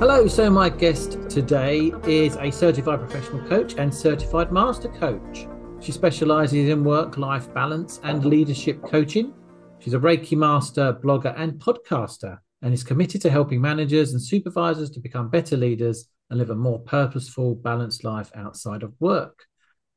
[0.00, 5.48] Hello, so my guest today is a certified professional coach and certified master coach.
[5.80, 9.34] She specializes in work life balance and leadership coaching.
[9.80, 14.88] She's a Reiki master, blogger, and podcaster, and is committed to helping managers and supervisors
[14.90, 19.46] to become better leaders and live a more purposeful, balanced life outside of work.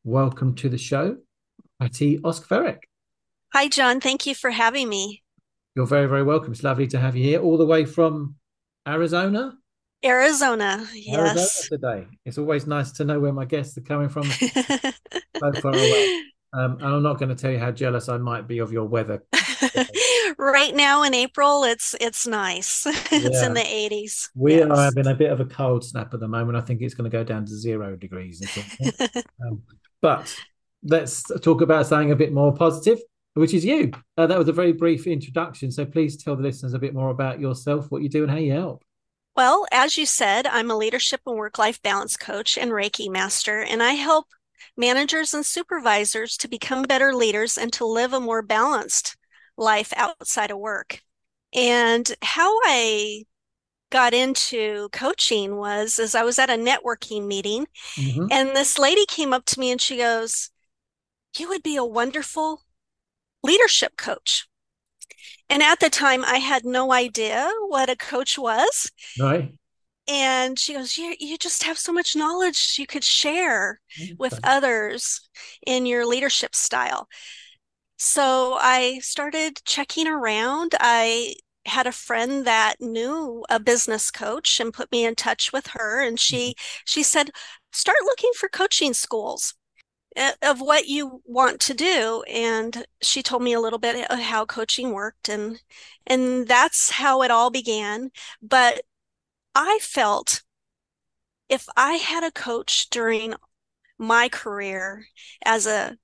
[0.03, 1.17] Welcome to the show,
[1.79, 2.79] Patti Oskvarek.
[3.53, 4.01] Hi, John.
[4.01, 5.21] Thank you for having me.
[5.75, 6.53] You're very, very welcome.
[6.53, 8.37] It's lovely to have you here, all the way from
[8.87, 9.59] Arizona.
[10.03, 11.17] Arizona, yes.
[11.17, 12.07] Arizona today.
[12.25, 14.23] It's always nice to know where my guests are coming from.
[14.23, 16.21] so far away.
[16.53, 18.85] Um, and I'm not going to tell you how jealous I might be of your
[18.85, 19.23] weather.
[20.37, 22.85] right now in April, it's it's nice.
[22.85, 23.45] it's yeah.
[23.45, 24.29] in the 80s.
[24.35, 24.69] We yes.
[24.69, 26.57] are having a bit of a cold snap at the moment.
[26.57, 28.41] I think it's going to go down to zero degrees.
[29.45, 29.61] um,
[30.01, 30.35] but
[30.83, 32.99] let's talk about something a bit more positive,
[33.35, 33.91] which is you.
[34.17, 35.71] Uh, that was a very brief introduction.
[35.71, 38.37] So please tell the listeners a bit more about yourself, what you do, and how
[38.37, 38.83] you help.
[39.35, 43.61] Well, as you said, I'm a leadership and work life balance coach and Reiki master,
[43.61, 44.27] and I help
[44.75, 49.15] managers and supervisors to become better leaders and to live a more balanced
[49.57, 51.01] life outside of work.
[51.53, 53.23] And how I
[53.89, 58.27] got into coaching was as I was at a networking meeting mm-hmm.
[58.31, 60.49] and this lady came up to me and she goes,
[61.37, 62.63] "You would be a wonderful
[63.43, 64.47] leadership coach."
[65.49, 68.91] And at the time, I had no idea what a coach was.
[69.19, 69.53] Right.
[70.07, 73.79] And she goes, you, you just have so much knowledge you could share
[74.17, 75.29] with others
[75.65, 77.07] in your leadership style.
[77.97, 80.73] So I started checking around.
[80.79, 85.67] I had a friend that knew a business coach and put me in touch with
[85.67, 86.81] her and she mm-hmm.
[86.85, 87.29] she said
[87.71, 89.53] start looking for coaching schools
[90.41, 94.45] of what you want to do and she told me a little bit of how
[94.45, 95.61] coaching worked and
[96.05, 98.11] and that's how it all began
[98.41, 98.81] but
[99.55, 100.43] i felt
[101.47, 103.33] if i had a coach during
[103.97, 105.05] my career
[105.45, 105.95] as a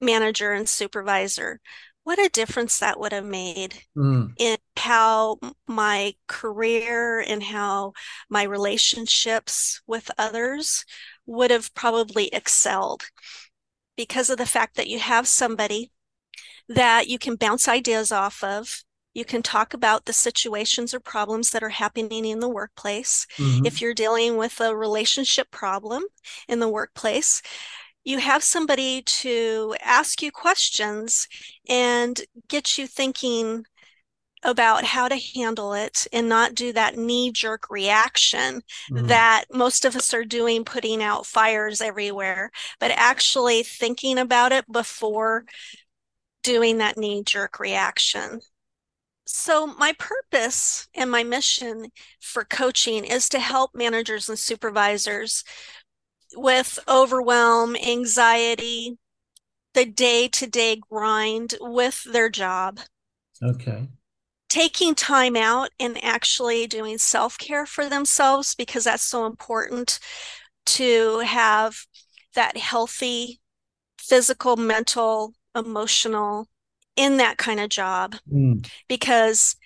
[0.00, 1.60] manager and supervisor
[2.04, 4.32] what a difference that would have made mm.
[4.38, 7.92] in how my career and how
[8.28, 10.84] my relationships with others
[11.26, 13.04] would have probably excelled
[13.96, 15.90] because of the fact that you have somebody
[16.68, 18.82] that you can bounce ideas off of.
[19.14, 23.26] You can talk about the situations or problems that are happening in the workplace.
[23.36, 23.66] Mm-hmm.
[23.66, 26.04] If you're dealing with a relationship problem
[26.48, 27.42] in the workplace,
[28.04, 31.28] you have somebody to ask you questions
[31.68, 33.64] and get you thinking
[34.42, 39.06] about how to handle it and not do that knee jerk reaction mm-hmm.
[39.06, 44.64] that most of us are doing, putting out fires everywhere, but actually thinking about it
[44.70, 45.44] before
[46.42, 48.40] doing that knee jerk reaction.
[49.24, 51.86] So, my purpose and my mission
[52.20, 55.44] for coaching is to help managers and supervisors
[56.34, 58.98] with overwhelm, anxiety,
[59.74, 62.80] the day to day grind with their job.
[63.40, 63.88] Okay
[64.52, 69.98] taking time out and actually doing self care for themselves because that's so important
[70.66, 71.74] to have
[72.34, 73.40] that healthy
[73.98, 76.48] physical, mental, emotional
[76.96, 78.68] in that kind of job mm.
[78.88, 79.56] because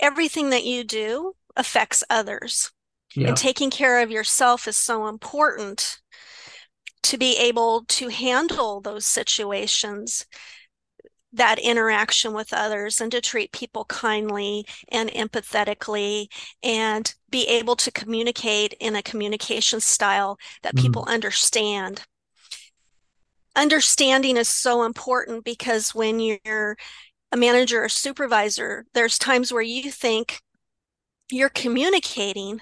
[0.00, 2.72] everything that you do affects others.
[3.14, 3.28] Yeah.
[3.28, 6.00] And taking care of yourself is so important
[7.04, 10.26] to be able to handle those situations
[11.36, 16.26] that interaction with others and to treat people kindly and empathetically
[16.62, 20.82] and be able to communicate in a communication style that mm.
[20.82, 22.04] people understand.
[23.54, 26.76] Understanding is so important because when you're
[27.32, 30.40] a manager or supervisor, there's times where you think
[31.30, 32.60] you're communicating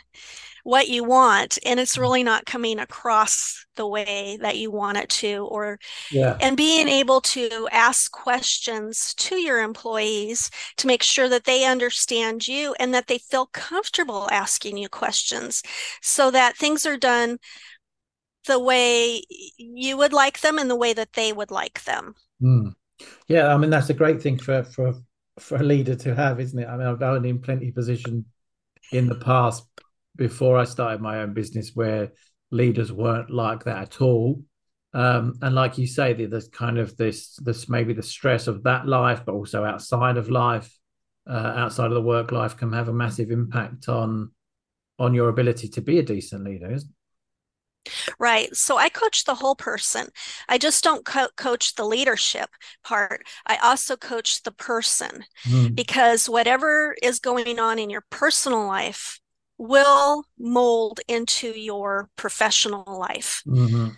[0.64, 5.08] what you want and it's really not coming across the way that you want it
[5.10, 5.78] to or
[6.10, 6.36] yeah.
[6.40, 12.48] and being able to ask questions to your employees to make sure that they understand
[12.48, 15.62] you and that they feel comfortable asking you questions
[16.00, 17.38] so that things are done
[18.46, 19.22] the way
[19.58, 22.74] you would like them and the way that they would like them mm.
[23.28, 24.94] yeah i mean that's a great thing for for
[25.38, 28.24] for a leader to have isn't it i mean i've been in plenty position
[28.92, 29.66] in the past
[30.16, 32.12] before I started my own business where
[32.50, 34.42] leaders weren't like that at all.
[34.92, 38.86] Um, and like you say, there's kind of this, this maybe the stress of that
[38.86, 40.72] life, but also outside of life,
[41.28, 44.30] uh, outside of the work life, can have a massive impact on
[44.98, 46.78] on your ability to be a decent leader.
[48.18, 48.54] Right.
[48.54, 50.06] So I coach the whole person.
[50.48, 52.48] I just don't co- coach the leadership
[52.82, 53.26] part.
[53.46, 55.74] I also coach the person mm.
[55.74, 59.20] because whatever is going on in your personal life
[59.58, 63.42] will mold into your professional life.
[63.46, 63.90] Mm-hmm.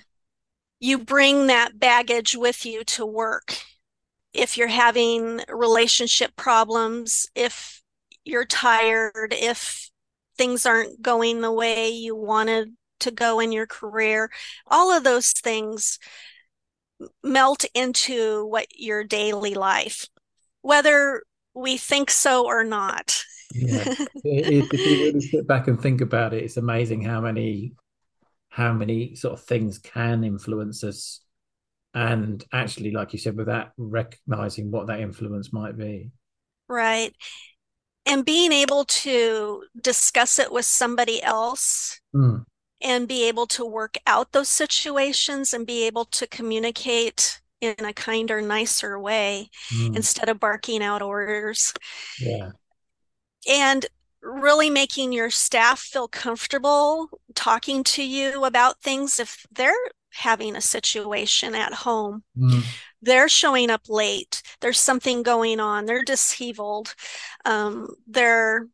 [0.80, 3.56] You bring that baggage with you to work.
[4.32, 7.82] If you're having relationship problems, if
[8.24, 9.90] you're tired, if
[10.36, 14.30] things aren't going the way you wanted to go in your career,
[14.66, 15.98] all of those things
[17.22, 20.06] melt into what your daily life,
[20.62, 21.22] whether
[21.54, 23.22] we think so or not.
[23.52, 23.94] Yeah.
[24.24, 27.74] if you really sit back and think about it, it's amazing how many
[28.48, 31.20] how many sort of things can influence us
[31.92, 36.10] and actually like you said without recognizing what that influence might be
[36.68, 37.14] right
[38.06, 42.42] and being able to discuss it with somebody else mm.
[42.80, 47.92] and be able to work out those situations and be able to communicate in a
[47.92, 49.94] kinder nicer way mm.
[49.96, 51.74] instead of barking out orders
[52.20, 52.50] yeah
[53.48, 53.86] and
[54.22, 59.72] really making your staff feel comfortable talking to you about things if they're
[60.12, 62.24] having a situation at home.
[62.36, 62.64] Mm.
[63.02, 64.42] They're showing up late.
[64.60, 65.84] There's something going on.
[65.84, 66.94] They're disheveled.
[67.44, 68.66] Um, they're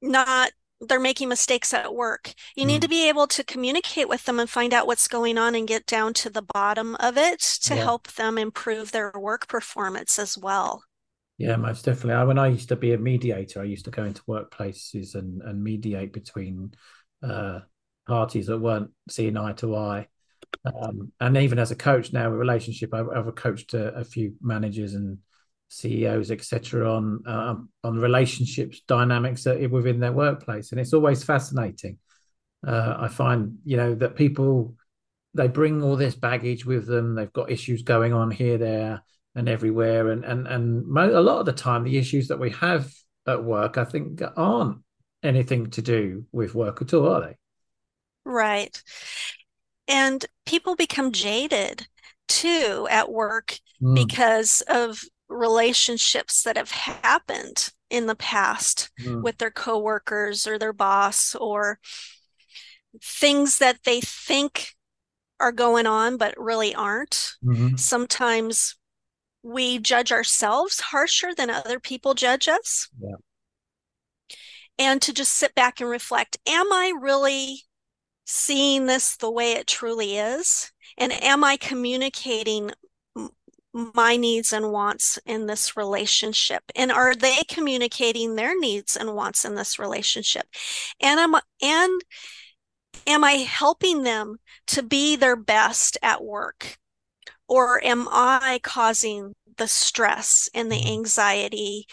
[0.00, 2.32] not they're making mistakes at work.
[2.54, 2.68] You mm.
[2.68, 5.66] need to be able to communicate with them and find out what's going on and
[5.66, 7.82] get down to the bottom of it to yeah.
[7.82, 10.84] help them improve their work performance as well.
[11.38, 12.14] Yeah, most definitely.
[12.14, 15.40] I, When I used to be a mediator, I used to go into workplaces and,
[15.42, 16.74] and mediate between
[17.22, 17.60] uh,
[18.08, 20.08] parties that weren't seeing eye to eye.
[20.64, 24.34] Um, and even as a coach now, a relationship, I've, I've coached a, a, few
[24.40, 25.18] managers and
[25.68, 27.54] CEOs, etc., on uh,
[27.84, 31.98] on relationships dynamics within their workplace, and it's always fascinating.
[32.66, 34.74] Uh, I find you know that people
[35.34, 37.14] they bring all this baggage with them.
[37.14, 39.02] They've got issues going on here, there,
[39.38, 40.10] and everywhere.
[40.10, 42.92] And and and mo- a lot of the time, the issues that we have
[43.26, 44.78] at work, I think, aren't
[45.22, 47.36] anything to do with work at all, are they?
[48.24, 48.82] Right.
[49.86, 51.86] And people become jaded
[52.26, 53.94] too at work mm.
[53.94, 59.22] because of relationships that have happened in the past mm.
[59.22, 61.78] with their coworkers or their boss or
[63.02, 64.74] things that they think
[65.40, 67.34] are going on but really aren't.
[67.44, 67.76] Mm-hmm.
[67.76, 68.74] Sometimes
[69.42, 72.88] we judge ourselves harsher than other people judge us.
[73.00, 73.16] Yeah.
[74.78, 77.62] And to just sit back and reflect Am I really
[78.26, 80.72] seeing this the way it truly is?
[80.96, 82.70] And am I communicating
[83.72, 86.62] my needs and wants in this relationship?
[86.74, 90.46] And are they communicating their needs and wants in this relationship?
[91.00, 92.00] And am and
[93.06, 94.38] am I helping them
[94.68, 96.78] to be their best at work?
[97.48, 100.92] Or am I causing the stress and the mm-hmm.
[100.92, 101.86] anxiety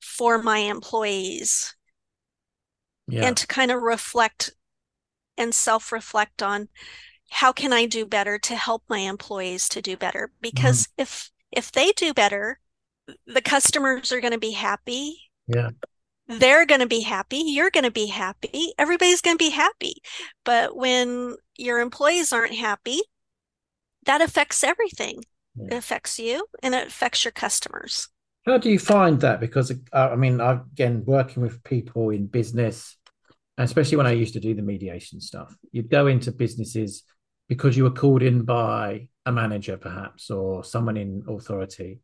[0.00, 1.74] for my employees?
[3.08, 3.26] Yeah.
[3.26, 4.52] And to kind of reflect
[5.36, 6.68] and self reflect on
[7.30, 10.30] how can I do better to help my employees to do better?
[10.40, 10.90] Because mm.
[10.98, 12.58] if if they do better,
[13.26, 15.16] the customers are going to be happy.
[15.46, 15.70] Yeah.
[16.28, 17.42] They're going to be happy.
[17.46, 18.72] You're going to be happy.
[18.78, 19.96] Everybody's going to be happy.
[20.44, 23.00] But when your employees aren't happy,
[24.06, 25.22] that affects everything.
[25.54, 25.74] Yeah.
[25.74, 28.08] It affects you and it affects your customers.
[28.46, 29.40] How do you find that?
[29.40, 32.96] Because uh, I mean, I've again working with people in business,
[33.58, 35.54] especially when I used to do the mediation stuff.
[35.70, 37.04] You'd go into businesses
[37.48, 42.00] because you were called in by a manager, perhaps, or someone in authority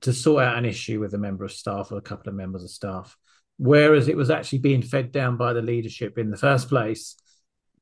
[0.00, 2.64] to sort out an issue with a member of staff or a couple of members
[2.64, 3.16] of staff.
[3.56, 7.14] Whereas it was actually being fed down by the leadership in the first place,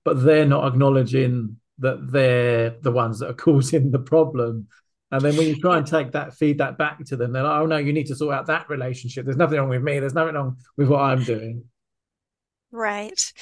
[0.04, 4.68] but they're not acknowledging that they're the ones that are causing the problem.
[5.10, 7.60] And then when you try and take that, feed that back to them, they're like,
[7.60, 9.26] oh no, you need to sort out that relationship.
[9.26, 10.00] There's nothing wrong with me.
[10.00, 11.64] There's nothing wrong with what I'm doing.
[12.70, 13.32] Right.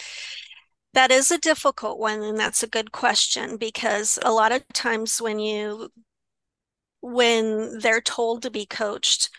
[0.94, 2.22] That is a difficult one.
[2.22, 5.90] And that's a good question because a lot of times when you,
[7.00, 9.30] when they're told to be coached,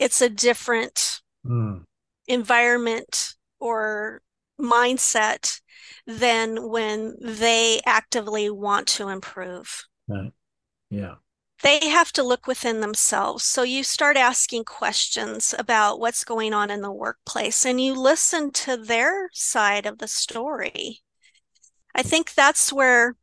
[0.00, 1.84] it's a different mm.
[2.26, 4.22] environment or
[4.60, 5.60] mindset
[6.06, 9.84] than when they actively want to improve.
[10.08, 10.32] Right.
[10.90, 11.14] Yeah.
[11.62, 13.44] they have to look within themselves.
[13.44, 18.50] So you start asking questions about what's going on in the workplace and you listen
[18.52, 21.00] to their side of the story.
[21.94, 23.16] I think that's where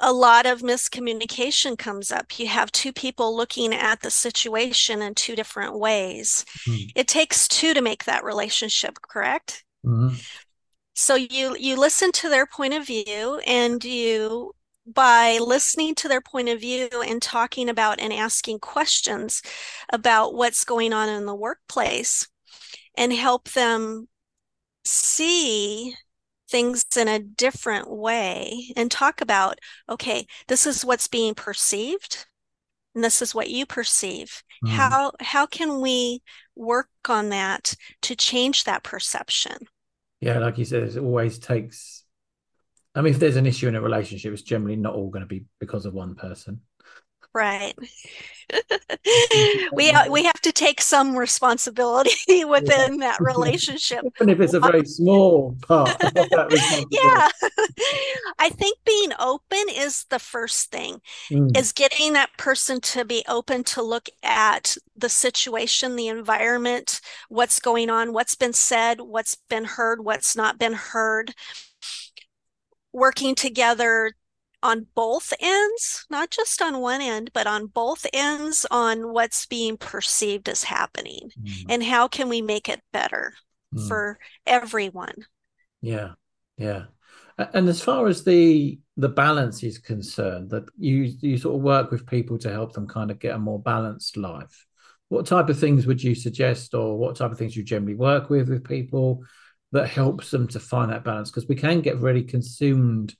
[0.00, 2.38] a lot of miscommunication comes up.
[2.38, 6.44] You have two people looking at the situation in two different ways.
[6.68, 6.90] Mm-hmm.
[6.94, 9.64] It takes two to make that relationship, correct?
[9.84, 10.16] Mm-hmm.
[10.98, 14.52] So you you listen to their point of view and you
[14.86, 19.42] by listening to their point of view and talking about and asking questions
[19.92, 22.26] about what's going on in the workplace
[22.96, 24.08] and help them
[24.86, 25.94] see
[26.48, 29.58] things in a different way and talk about
[29.90, 32.24] okay this is what's being perceived
[32.94, 34.70] and this is what you perceive mm.
[34.70, 36.22] how how can we
[36.54, 39.58] work on that to change that perception
[40.26, 42.06] yeah like you said it always takes
[42.96, 45.26] I mean, if there's an issue in a relationship, it's generally not all going to
[45.26, 46.62] be because of one person.
[47.36, 47.74] Right.
[49.74, 53.10] we we have to take some responsibility within yeah.
[53.10, 54.00] that relationship.
[54.16, 55.94] Even if it's a very small part
[56.90, 57.28] Yeah.
[58.38, 61.02] I think being open is the first thing.
[61.30, 61.54] Mm.
[61.54, 67.60] Is getting that person to be open to look at the situation, the environment, what's
[67.60, 71.34] going on, what's been said, what's been heard, what's not been heard
[72.94, 74.14] working together
[74.66, 79.76] on both ends, not just on one end, but on both ends on what's being
[79.76, 81.64] perceived as happening mm.
[81.68, 83.32] and how can we make it better
[83.74, 83.86] mm.
[83.88, 85.26] for everyone.
[85.80, 86.10] Yeah.
[86.58, 86.84] Yeah.
[87.38, 91.90] And as far as the the balance is concerned, that you you sort of work
[91.90, 94.66] with people to help them kind of get a more balanced life.
[95.08, 98.30] What type of things would you suggest, or what type of things you generally work
[98.30, 99.22] with with people?
[99.72, 103.14] that helps them to find that balance because we can get really consumed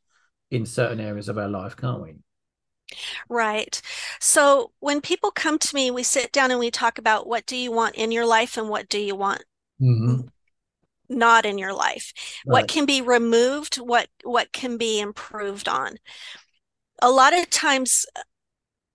[0.51, 2.15] in certain areas of our life, can't we?
[3.29, 3.81] Right.
[4.21, 7.57] So when people come to me, we sit down and we talk about what do
[7.57, 9.43] you want in your life and what do you want
[9.81, 10.29] mm-hmm.
[11.09, 12.13] not in your life.
[12.47, 12.53] Right.
[12.53, 15.97] What can be removed, what what can be improved on.
[17.03, 18.07] A lot of times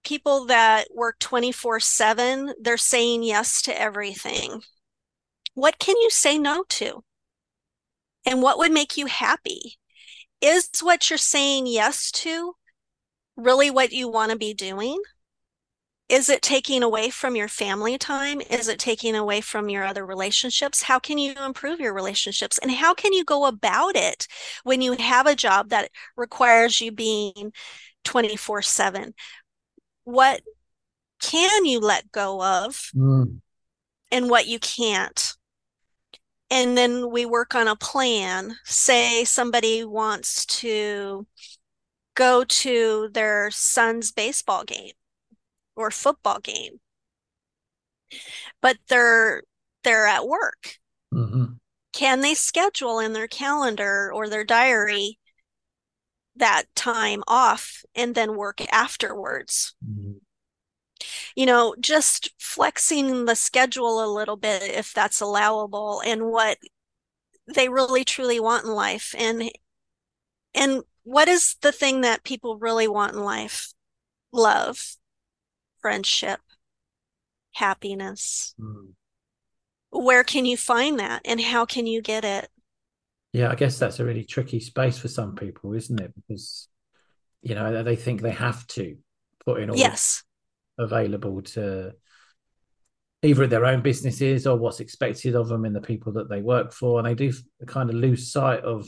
[0.03, 4.61] people that work 24/7, they're saying yes to everything.
[5.53, 7.03] What can you say no to?
[8.25, 9.77] and what would make you happy?
[10.41, 12.55] Is what you're saying yes to
[13.35, 14.99] really what you want to be doing?
[16.09, 18.41] Is it taking away from your family time?
[18.41, 20.81] Is it taking away from your other relationships?
[20.81, 22.57] How can you improve your relationships?
[22.57, 24.27] And how can you go about it
[24.63, 27.53] when you have a job that requires you being
[28.03, 29.13] 24 7?
[30.03, 30.41] What
[31.21, 33.39] can you let go of mm.
[34.11, 35.37] and what you can't?
[36.51, 38.57] And then we work on a plan.
[38.65, 41.25] Say somebody wants to
[42.13, 44.91] go to their son's baseball game
[45.77, 46.81] or football game,
[48.61, 49.43] but they're
[49.83, 50.77] they're at work.
[51.13, 51.53] Mm-hmm.
[51.93, 55.17] Can they schedule in their calendar or their diary
[56.35, 59.73] that time off and then work afterwards?
[59.89, 60.17] Mm-hmm
[61.35, 66.57] you know, just flexing the schedule a little bit if that's allowable and what
[67.53, 69.51] they really truly want in life and
[70.53, 73.73] and what is the thing that people really want in life?
[74.31, 74.97] Love,
[75.79, 76.41] friendship,
[77.53, 78.53] happiness.
[78.59, 78.91] Mm.
[79.89, 82.49] Where can you find that and how can you get it?
[83.33, 86.13] Yeah, I guess that's a really tricky space for some people, isn't it?
[86.15, 86.67] Because
[87.41, 88.97] you know, they think they have to
[89.45, 90.23] put in all yes
[90.81, 91.93] available to
[93.23, 96.73] either their own businesses or what's expected of them in the people that they work
[96.73, 96.99] for.
[96.99, 97.31] And they do
[97.67, 98.87] kind of lose sight of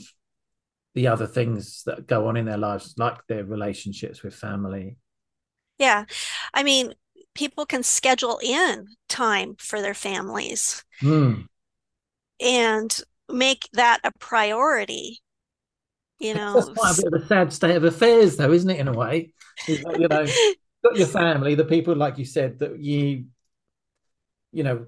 [0.94, 4.96] the other things that go on in their lives like their relationships with family.
[5.78, 6.04] Yeah.
[6.52, 6.94] I mean
[7.34, 11.46] people can schedule in time for their families mm.
[12.40, 15.20] and make that a priority
[16.20, 18.78] you know that's quite a bit of a sad state of affairs though isn't it
[18.78, 19.32] in a way?
[19.66, 20.26] You know
[20.84, 23.24] got your family, the people like you said that you,
[24.52, 24.86] you know,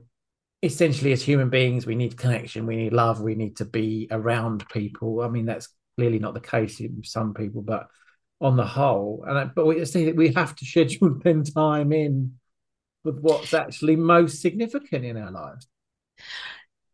[0.63, 4.69] essentially as human beings, we need connection, we need love, we need to be around
[4.69, 5.23] people.
[5.23, 7.89] I mean, that's clearly not the case with some people, but
[8.41, 11.93] on the whole, and I, but we see that we have to schedule then time
[11.93, 12.35] in
[13.03, 15.67] with what's actually most significant in our lives.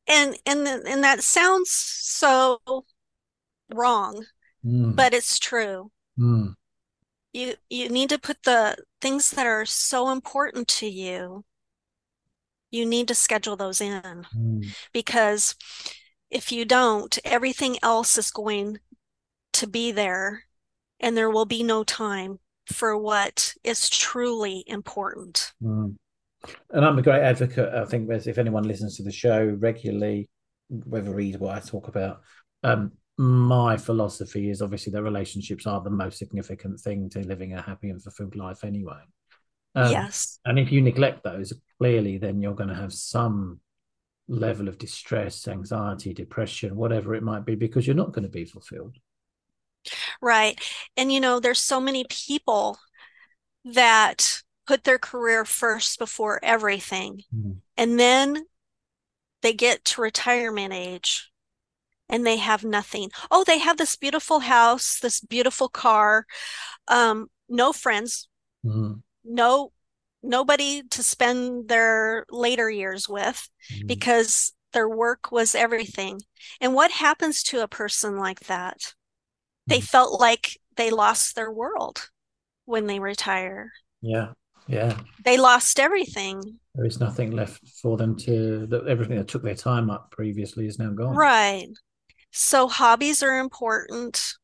[0.06, 2.60] And and and that sounds so
[3.72, 4.24] wrong,
[4.64, 4.94] mm.
[4.94, 5.90] but it's true.
[6.18, 6.54] Mm
[7.32, 11.44] you you need to put the things that are so important to you
[12.70, 14.66] you need to schedule those in mm.
[14.92, 15.54] because
[16.30, 18.78] if you don't everything else is going
[19.52, 20.44] to be there
[21.00, 25.52] and there will be no time for what is truly important.
[25.62, 25.96] Mm.
[26.70, 27.72] And I'm a great advocate.
[27.72, 30.28] I think if anyone listens to the show regularly,
[30.68, 32.22] whether read what I talk about,
[32.62, 37.62] um, my philosophy is obviously that relationships are the most significant thing to living a
[37.62, 38.98] happy and fulfilled life anyway.
[39.76, 40.40] Um, yes.
[40.44, 43.60] And if you neglect those, clearly, then you're going to have some
[44.26, 48.44] level of distress, anxiety, depression, whatever it might be, because you're not going to be
[48.44, 48.96] fulfilled.
[50.20, 50.60] Right.
[50.96, 52.76] And, you know, there's so many people
[53.64, 57.22] that put their career first before everything.
[57.32, 57.58] Mm.
[57.76, 58.46] And then
[59.42, 61.31] they get to retirement age
[62.12, 63.10] and they have nothing.
[63.30, 66.26] Oh, they have this beautiful house, this beautiful car,
[66.86, 68.28] um, no friends,
[68.64, 68.98] mm-hmm.
[69.24, 69.72] no
[70.22, 73.86] nobody to spend their later years with mm-hmm.
[73.88, 76.20] because their work was everything.
[76.60, 78.78] And what happens to a person like that?
[78.78, 79.74] Mm-hmm.
[79.74, 82.10] They felt like they lost their world
[82.66, 83.72] when they retire.
[84.00, 84.32] Yeah.
[84.68, 84.96] Yeah.
[85.24, 86.60] They lost everything.
[86.74, 90.78] There is nothing left for them to everything that took their time up previously is
[90.78, 91.16] now gone.
[91.16, 91.68] Right.
[92.32, 94.34] So hobbies are important.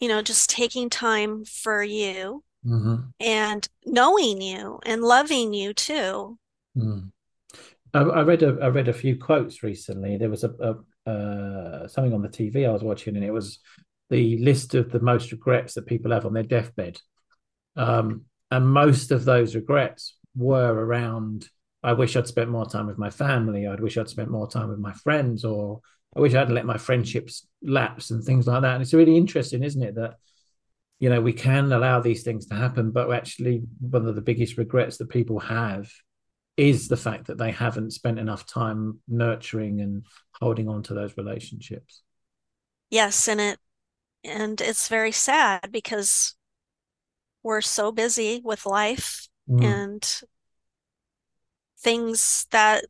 [0.00, 2.96] You know, just taking time for you mm-hmm.
[3.18, 6.38] and knowing you and loving you too.
[6.76, 7.12] Mm.
[7.94, 10.18] I, I, read a I read a few quotes recently.
[10.18, 13.60] There was a, a uh, something on the TV I was watching, and it was
[14.10, 17.00] the list of the most regrets that people have on their deathbed.
[17.76, 21.48] Um, and most of those regrets were around
[21.82, 23.66] I wish I'd spent more time with my family.
[23.66, 25.80] I'd wish I'd spent more time with my friends, or
[26.16, 28.74] I wish I hadn't let my friendships lapse and things like that.
[28.74, 30.14] And it's really interesting, isn't it, that
[30.98, 34.56] you know we can allow these things to happen, but actually one of the biggest
[34.56, 35.90] regrets that people have
[36.56, 40.06] is the fact that they haven't spent enough time nurturing and
[40.40, 42.02] holding on to those relationships.
[42.88, 43.58] Yes, and it
[44.24, 46.34] and it's very sad because
[47.42, 49.62] we're so busy with life mm.
[49.62, 50.22] and
[51.78, 52.86] things that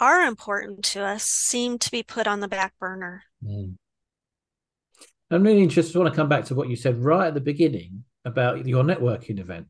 [0.00, 3.24] are important to us seem to be put on the back burner.
[3.44, 3.74] Mm.
[5.30, 5.94] I'm really interested.
[5.96, 8.82] I want to come back to what you said right at the beginning about your
[8.82, 9.66] networking event,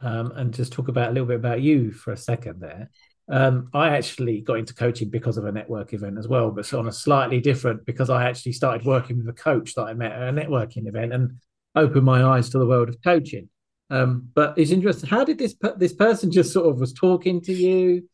[0.00, 2.90] um, and just talk about a little bit about you for a second there.
[3.28, 6.88] Um, I actually got into coaching because of a network event as well, but on
[6.88, 10.28] a slightly different because I actually started working with a coach that I met at
[10.28, 11.38] a networking event and
[11.76, 13.48] opened my eyes to the world of coaching.
[13.88, 15.08] Um, but it's interesting.
[15.08, 18.08] How did this this person just sort of was talking to you?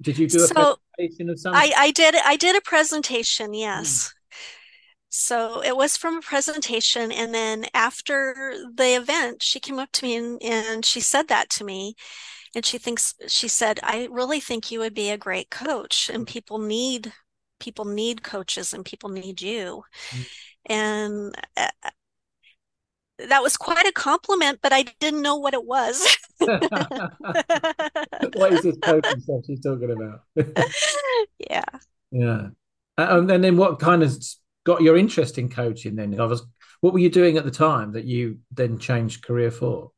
[0.00, 1.60] Did you do a so presentation of something?
[1.60, 2.14] I, I did.
[2.24, 3.54] I did a presentation.
[3.54, 4.08] Yes.
[4.08, 4.12] Mm.
[5.10, 10.04] So it was from a presentation, and then after the event, she came up to
[10.04, 11.94] me and, and she said that to me,
[12.54, 16.26] and she thinks she said, "I really think you would be a great coach, and
[16.26, 17.12] people need
[17.58, 20.26] people need coaches, and people need you." Mm.
[20.66, 21.90] And uh,
[23.18, 26.06] that was quite a compliment, but I didn't know what it was.
[26.38, 26.62] what
[28.52, 30.22] is this coaching stuff she's talking about?
[31.38, 31.64] yeah.
[32.10, 32.48] Yeah.
[32.96, 34.16] Um, and then what kind of
[34.64, 36.18] got your interest in coaching then?
[36.20, 36.46] I was,
[36.80, 39.90] what were you doing at the time that you then changed career for?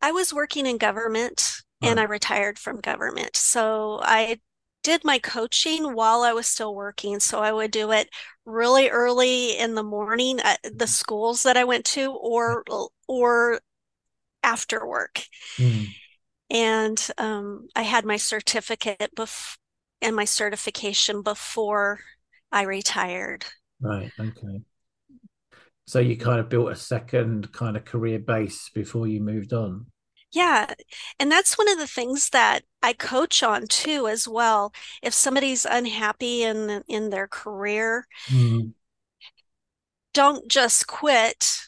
[0.00, 3.36] I was working in government and I retired from government.
[3.36, 4.40] So I
[4.88, 7.20] did my coaching while I was still working.
[7.20, 8.08] So I would do it
[8.46, 12.64] really early in the morning at the schools that I went to or
[13.06, 13.60] or
[14.42, 15.22] after work.
[15.58, 15.86] Mm.
[16.50, 19.58] And um, I had my certificate bef-
[20.00, 22.00] and my certification before
[22.50, 23.44] I retired.
[23.80, 24.10] Right.
[24.18, 24.62] Okay.
[25.86, 29.86] So you kind of built a second kind of career base before you moved on.
[30.32, 30.72] Yeah.
[31.18, 34.72] And that's one of the things that I coach on too as well.
[35.02, 38.68] If somebody's unhappy in in their career, mm-hmm.
[40.12, 41.60] don't just quit.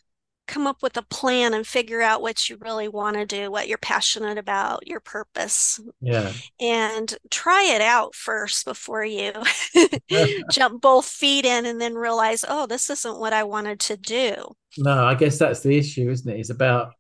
[0.47, 3.69] Come up with a plan and figure out what you really want to do, what
[3.69, 5.79] you're passionate about, your purpose.
[6.01, 6.33] Yeah.
[6.61, 9.33] And try it out first before you
[10.51, 14.35] jump both feet in and then realize, oh, this isn't what I wanted to do.
[14.77, 16.41] No, I guess that's the issue, isn't it?
[16.41, 16.95] It's about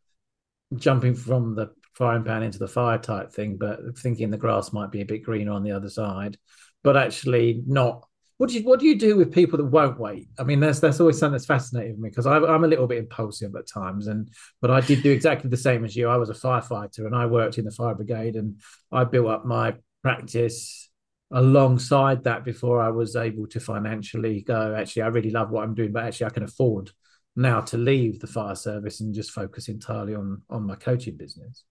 [0.76, 4.90] jumping from the frying pan into the fire type thing, but thinking the grass might
[4.90, 6.38] be a bit greener on the other side,
[6.82, 8.06] but actually not.
[8.38, 10.28] What do you what do you do with people that won't wait?
[10.38, 13.54] I mean, that's that's always something that's fascinating me because I'm a little bit impulsive
[13.54, 14.30] at times, and
[14.62, 16.08] but I did do exactly the same as you.
[16.08, 18.58] I was a firefighter and I worked in the fire brigade, and
[18.90, 20.88] I built up my practice
[21.30, 24.74] alongside that before I was able to financially go.
[24.74, 26.92] Actually, I really love what I'm doing, but actually, I can afford
[27.40, 31.64] now to leave the fire service and just focus entirely on on my coaching business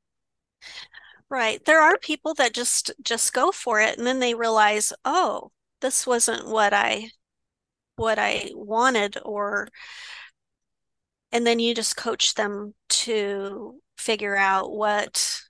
[1.30, 5.52] right there are people that just just go for it and then they realize oh
[5.82, 7.10] this wasn't what i
[7.96, 9.68] what i wanted or
[11.32, 15.42] and then you just coach them to figure out what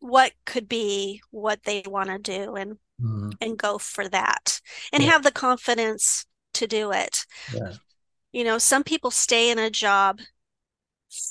[0.00, 3.32] what could be what they want to do and mm.
[3.40, 4.60] and go for that
[4.92, 5.10] and yeah.
[5.10, 7.24] have the confidence to do it
[7.54, 7.72] yeah.
[8.36, 10.20] You know some people stay in a job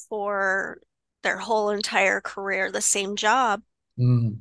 [0.10, 0.80] for
[1.22, 3.62] their whole entire career the same job.
[4.00, 4.40] Mm.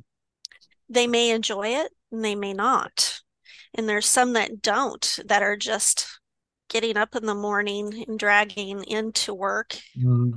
[0.89, 3.21] they may enjoy it and they may not.
[3.75, 6.19] And there's some that don't that are just
[6.67, 9.77] getting up in the morning and dragging into work.
[9.95, 10.33] Mm.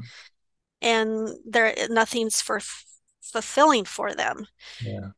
[0.82, 2.60] and there nothing's for
[3.22, 4.46] fulfilling for them.
[4.84, 5.12] Yeah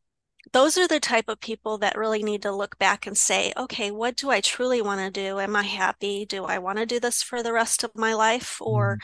[0.53, 3.91] those are the type of people that really need to look back and say okay
[3.91, 5.39] what do i truly want to do?
[5.39, 6.25] Am i happy?
[6.27, 8.59] Do i want to do this for the rest of my life?
[8.61, 8.99] Or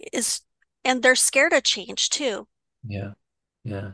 [0.00, 0.06] mm.
[0.12, 0.40] is
[0.84, 2.46] and they're scared of change too.
[2.86, 3.12] Yeah.
[3.64, 3.92] Yeah.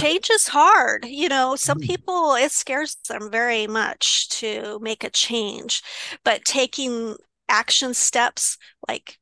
[0.00, 1.56] Change is hard you know?
[1.56, 1.86] Some mm.
[1.86, 5.82] people it scares them very much to make a change
[6.24, 7.16] but taking
[7.48, 8.56] action steps
[8.88, 9.18] like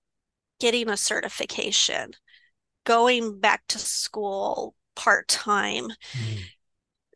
[0.61, 2.13] getting a certification
[2.85, 6.39] going back to school part-time mm.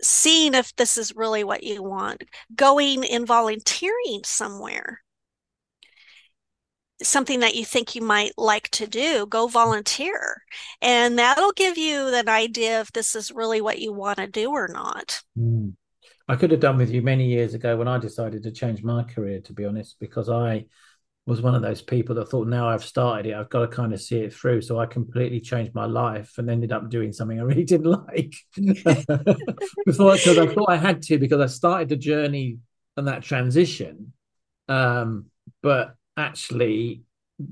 [0.03, 5.01] seeing if this is really what you want going and volunteering somewhere
[7.03, 10.43] something that you think you might like to do, go volunteer.
[10.81, 14.51] And that'll give you an idea if this is really what you want to do
[14.51, 15.23] or not.
[15.39, 15.75] Mm.
[16.29, 19.05] I could have done with you many years ago when I decided to change my
[19.05, 20.67] career, to be honest, because I
[21.27, 23.93] was one of those people that thought now I've started it, I've got to kind
[23.93, 24.63] of see it through.
[24.63, 28.35] So I completely changed my life and ended up doing something I really didn't like
[29.85, 32.59] before because I thought I had to because I started the journey
[32.97, 34.13] and that transition.
[34.69, 35.27] Um,
[35.63, 37.03] but actually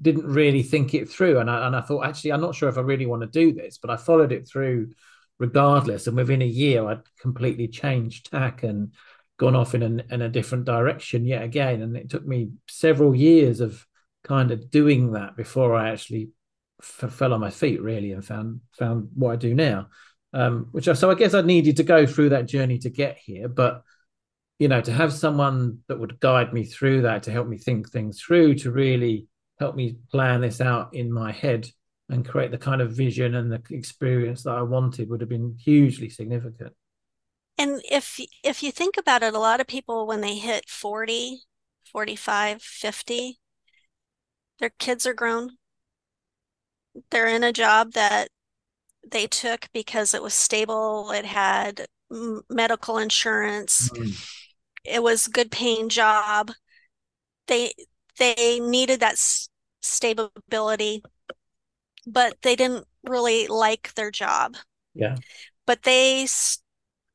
[0.00, 1.38] didn't really think it through.
[1.38, 3.52] And I, and I thought, actually, I'm not sure if I really want to do
[3.52, 4.92] this, but I followed it through
[5.38, 6.06] regardless.
[6.06, 8.92] And within a year, I'd completely changed tack and
[9.38, 11.82] gone off in, an, in a different direction yet again.
[11.82, 13.84] And it took me several years of
[14.22, 16.30] kind of doing that before I actually
[16.80, 19.88] f- fell on my feet really and found found what I do now.
[20.32, 23.18] Um, which I, so I guess I needed to go through that journey to get
[23.18, 23.84] here, but
[24.58, 27.90] you know, to have someone that would guide me through that, to help me think
[27.90, 29.26] things through, to really
[29.58, 31.68] help me plan this out in my head
[32.08, 35.56] and create the kind of vision and the experience that I wanted would have been
[35.58, 36.72] hugely significant.
[37.58, 41.42] And if if you think about it, a lot of people when they hit 40,
[41.84, 43.40] 45, 50,
[44.58, 45.58] their kids are grown.
[47.10, 48.28] They're in a job that
[49.06, 51.86] they took because it was stable, it had
[52.50, 53.90] medical insurance.
[53.94, 54.14] Mm
[54.84, 56.52] it was good paying job
[57.48, 57.74] they
[58.18, 59.48] they needed that s-
[59.82, 61.02] stability
[62.06, 64.56] but they didn't really like their job
[64.94, 65.16] yeah
[65.66, 66.62] but they s-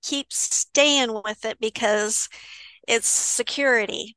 [0.01, 2.29] keep staying with it because
[2.87, 4.15] it's security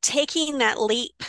[0.00, 1.22] taking that leap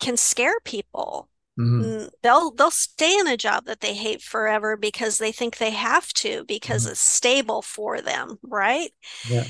[0.00, 2.06] can scare people Mm-hmm.
[2.22, 6.08] They'll they'll stay in a job that they hate forever because they think they have
[6.14, 6.92] to because mm-hmm.
[6.92, 8.90] it's stable for them, right?
[9.28, 9.44] Yeah.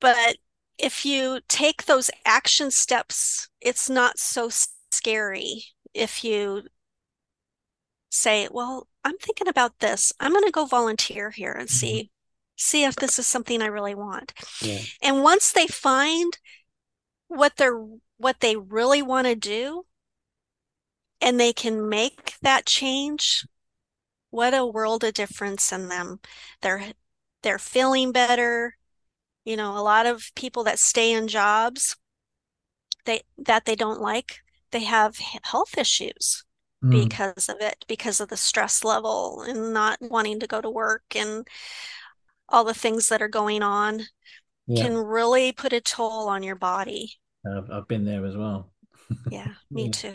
[0.00, 0.36] But
[0.76, 4.50] if you take those action steps, it's not so
[4.90, 6.64] scary if you
[8.14, 10.12] say, "Well, I'm thinking about this.
[10.20, 11.74] I'm going to go volunteer here and mm-hmm.
[11.74, 12.10] see
[12.56, 14.80] see if this is something I really want." Yeah.
[15.02, 16.38] And once they find
[17.28, 17.80] what they're
[18.16, 19.86] what they really want to do,
[21.20, 23.46] and they can make that change,
[24.30, 26.20] what a world of difference in them.
[26.62, 26.92] They're
[27.42, 28.76] they're feeling better.
[29.44, 31.96] You know, a lot of people that stay in jobs
[33.04, 36.44] they that they don't like, they have health issues
[36.84, 37.04] mm.
[37.04, 41.02] because of it, because of the stress level and not wanting to go to work
[41.16, 41.48] and
[42.48, 44.02] all the things that are going on
[44.66, 44.84] yeah.
[44.84, 47.12] can really put a toll on your body.
[47.46, 48.70] I've, I've been there as well.
[49.30, 49.90] yeah, me yeah.
[49.90, 50.14] too.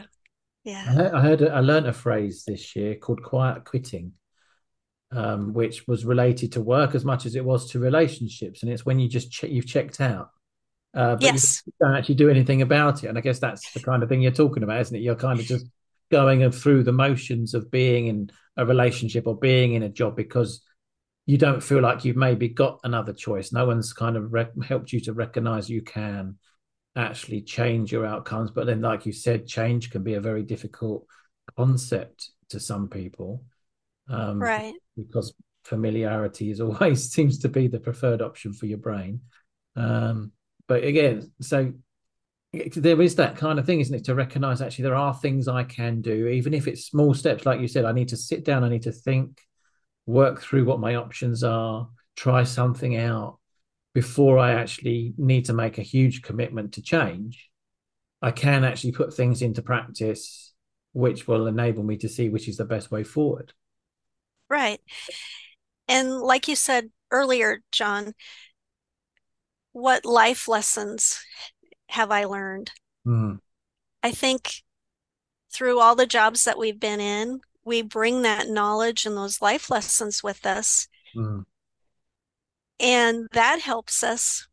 [0.64, 1.12] Yeah.
[1.14, 4.14] I heard, I learned a phrase this year called quiet quitting,
[5.12, 8.62] um, which was related to work as much as it was to relationships.
[8.62, 10.30] And it's when you just che- you've checked out.
[10.94, 11.62] Uh, but yes.
[11.66, 13.08] you don't actually do anything about it.
[13.08, 15.02] And I guess that's the kind of thing you're talking about, isn't it?
[15.02, 15.66] You're kind of just
[16.12, 20.62] going through the motions of being in a relationship or being in a job because
[21.26, 23.52] you don't feel like you've maybe got another choice.
[23.52, 26.38] No one's kind of re- helped you to recognize you can
[26.96, 28.52] actually change your outcomes.
[28.52, 31.06] But then, like you said, change can be a very difficult
[31.56, 33.44] concept to some people.
[34.10, 34.74] Um, right.
[34.98, 39.22] Because familiarity is always seems to be the preferred option for your brain.
[39.76, 40.32] Um,
[40.68, 41.74] but again, so
[42.52, 44.06] there is that kind of thing, isn't it?
[44.06, 47.46] To recognize actually there are things I can do, even if it's small steps.
[47.46, 49.42] Like you said, I need to sit down, I need to think,
[50.06, 53.38] work through what my options are, try something out
[53.94, 57.50] before I actually need to make a huge commitment to change.
[58.22, 60.54] I can actually put things into practice
[60.94, 63.54] which will enable me to see which is the best way forward.
[64.50, 64.82] Right.
[65.88, 68.14] And like you said earlier, John,
[69.72, 71.24] what life lessons
[71.90, 72.72] have I learned?
[73.06, 73.40] Mm.
[74.04, 74.64] I think
[75.52, 79.70] through all the jobs that we've been in, we bring that knowledge and those life
[79.70, 80.88] lessons with us.
[81.16, 81.46] Mm.
[82.80, 84.48] And that helps us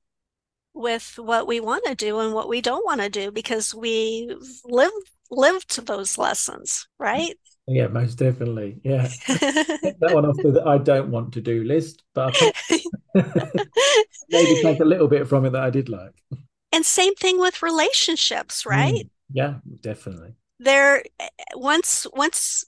[0.74, 4.34] with what we want to do and what we don't want to do because we
[4.64, 4.90] live
[5.30, 7.36] lived those lessons, right?
[7.68, 8.80] Yeah, most definitely.
[8.84, 9.08] Yeah.
[9.28, 12.34] that one off the I don't want to do list, but
[14.28, 16.14] maybe take a little bit from it that I did like.
[16.76, 18.92] And same thing with relationships, right?
[18.92, 20.34] Mm, yeah, definitely.
[20.60, 21.02] There
[21.54, 22.66] once once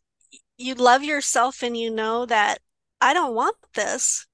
[0.57, 2.61] you love yourself and you know that
[3.03, 4.27] I don't want this,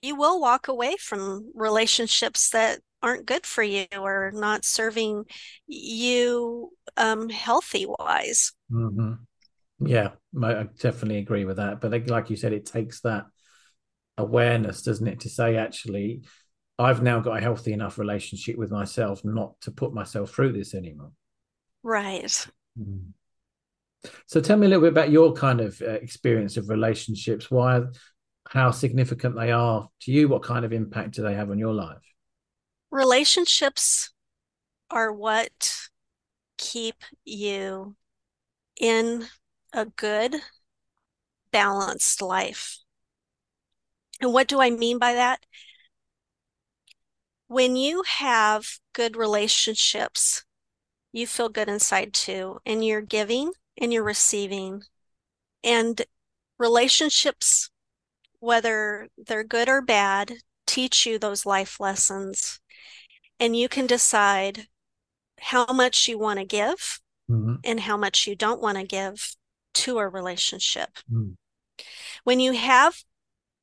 [0.00, 5.24] you will walk away from relationships that aren't good for you or not serving
[5.66, 8.52] you um, healthy wise.
[8.70, 9.14] Mm-hmm.
[9.84, 10.10] Yeah,
[10.40, 11.80] I definitely agree with that.
[11.80, 13.24] But like you said, it takes that
[14.16, 16.22] awareness, doesn't it, to say, actually,
[16.82, 20.74] I've now got a healthy enough relationship with myself not to put myself through this
[20.74, 21.12] anymore.
[21.82, 22.46] Right.
[22.78, 23.12] Mm.
[24.26, 27.50] So tell me a little bit about your kind of uh, experience of relationships.
[27.50, 27.82] Why,
[28.48, 30.28] how significant they are to you?
[30.28, 32.02] What kind of impact do they have on your life?
[32.90, 34.10] Relationships
[34.90, 35.88] are what
[36.58, 37.96] keep you
[38.80, 39.26] in
[39.72, 40.36] a good,
[41.50, 42.78] balanced life.
[44.20, 45.44] And what do I mean by that?
[47.52, 50.42] When you have good relationships,
[51.12, 54.84] you feel good inside too, and you're giving and you're receiving.
[55.62, 56.00] And
[56.58, 57.68] relationships,
[58.40, 60.32] whether they're good or bad,
[60.66, 62.58] teach you those life lessons.
[63.38, 64.68] And you can decide
[65.38, 67.56] how much you want to give mm-hmm.
[67.64, 69.36] and how much you don't want to give
[69.74, 70.88] to a relationship.
[71.12, 71.34] Mm.
[72.24, 73.04] When you have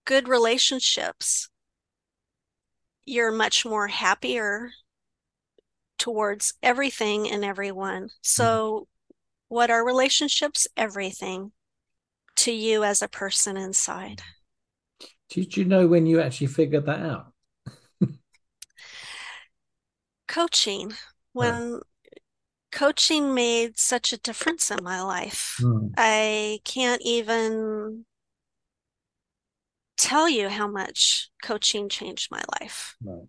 [0.06, 1.50] good relationships,
[3.10, 4.72] you're much more happier
[5.98, 8.10] towards everything and everyone.
[8.22, 9.16] So, mm.
[9.48, 10.68] what are relationships?
[10.78, 11.52] Everything
[12.38, 14.22] to you as a person inside.
[15.30, 17.34] Did you know when you actually figured that out?
[20.28, 20.94] Coaching.
[21.34, 21.82] When
[22.72, 25.58] coaching made such a difference in my life.
[25.62, 25.94] Mm.
[25.98, 28.06] I can't even
[30.00, 33.28] tell you how much coaching changed my life right.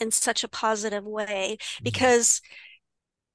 [0.00, 1.84] in such a positive way mm.
[1.84, 2.40] because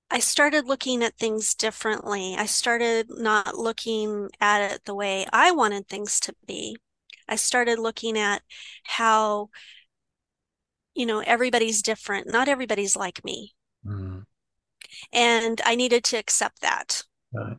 [0.10, 2.36] I started looking at things differently.
[2.38, 6.78] I started not looking at it the way I wanted things to be.
[7.28, 8.42] I started looking at
[8.84, 9.50] how,
[10.94, 12.28] you know, everybody's different.
[12.28, 13.54] Not everybody's like me.
[13.86, 14.26] Mm.
[15.12, 17.04] And I needed to accept that.
[17.34, 17.58] Right.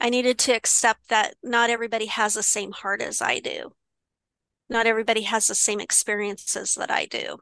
[0.00, 3.72] I needed to accept that not everybody has the same heart as I do.
[4.68, 7.38] Not everybody has the same experiences that I do.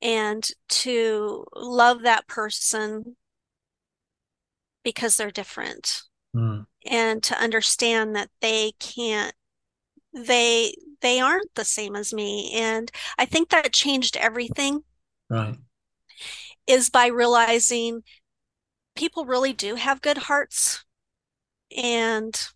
[0.00, 3.16] And to love that person
[4.84, 6.02] because they're different.
[6.36, 6.66] Mm.
[6.86, 9.34] And to understand that they can't
[10.12, 14.78] they they aren't the same as me and i think that changed everything
[15.28, 15.56] right
[16.68, 18.00] is by realizing
[18.94, 20.84] people really do have good hearts
[21.76, 22.48] and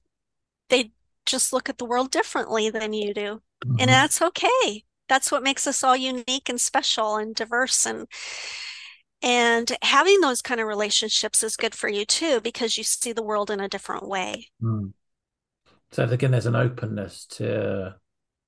[0.68, 0.92] they
[1.26, 3.42] just look at the world differently than you do.
[3.64, 3.76] Mm-hmm.
[3.80, 4.84] And that's okay.
[5.08, 8.06] That's what makes us all unique and special and diverse and
[9.20, 13.22] and having those kind of relationships is good for you too because you see the
[13.22, 14.48] world in a different way.
[14.62, 14.92] Mm.
[15.90, 17.96] So again there's an openness to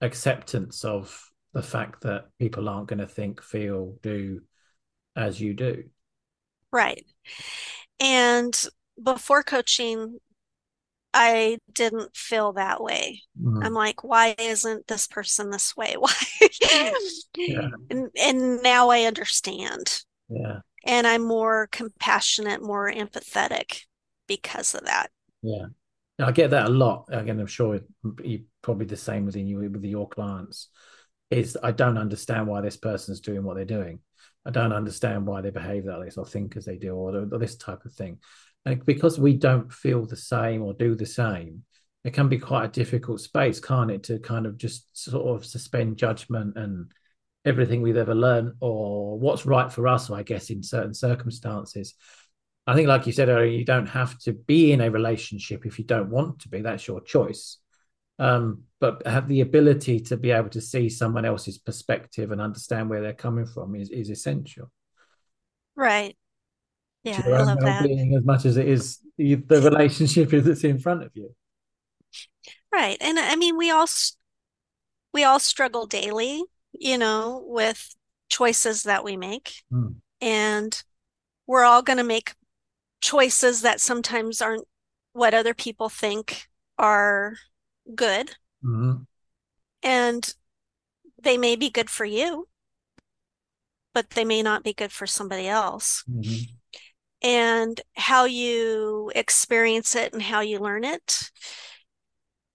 [0.01, 4.43] acceptance of the fact that people aren't going to think, feel, do
[5.17, 5.85] as you do.
[6.73, 7.05] Right.
[7.99, 8.57] And
[9.03, 10.19] before coaching,
[11.13, 13.23] I didn't feel that way.
[13.41, 13.63] Mm-hmm.
[13.63, 15.95] I'm like, why isn't this person this way?
[15.99, 16.13] Why?
[17.37, 17.69] yeah.
[17.91, 20.03] and, and now I understand.
[20.29, 20.61] Yeah.
[20.85, 23.83] And I'm more compassionate, more empathetic
[24.29, 25.11] because of that.
[25.43, 25.67] Yeah.
[26.21, 27.07] I get that a lot.
[27.11, 27.81] Again, I'm sure
[28.23, 30.69] you probably the same within you with your clients.
[31.31, 34.01] Is I don't understand why this person's doing what they're doing.
[34.45, 37.39] I don't understand why they behave that way or think as they do or, or
[37.39, 38.19] this type of thing.
[38.65, 41.65] And because we don't feel the same or do the same,
[42.05, 45.47] it can be quite a difficult space, can't it, to kind of just sort of
[45.47, 46.91] suspend judgment and
[47.45, 51.95] everything we've ever learned or what's right for us, I guess, in certain circumstances.
[52.67, 55.79] I think, like you said earlier, you don't have to be in a relationship if
[55.79, 56.61] you don't want to be.
[56.61, 57.59] That's your choice
[58.21, 62.91] um, but have the ability to be able to see someone else's perspective and understand
[62.91, 64.71] where they're coming from is, is essential.
[65.75, 66.17] Right.
[67.03, 67.87] Yeah, I love that.
[67.87, 71.35] As much as it is the relationship that's in front of you.
[72.73, 72.99] Right.
[73.01, 73.87] And I mean, we all
[75.13, 77.95] we all struggle daily, you know, with
[78.29, 79.63] choices that we make.
[79.73, 79.97] Mm.
[80.21, 80.83] And
[81.47, 82.35] we're all going to make
[83.01, 84.67] choices that sometimes aren't
[85.13, 87.35] what other people think are
[87.95, 88.31] good.
[88.65, 89.03] Mm-hmm.
[89.83, 90.35] And
[91.21, 92.47] they may be good for you,
[93.95, 96.05] but they may not be good for somebody else.
[96.09, 96.55] Mm-hmm.
[97.23, 101.31] And how you experience it and how you learn it.